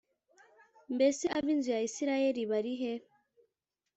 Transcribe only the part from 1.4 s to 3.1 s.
inzu ya isirayeli barihe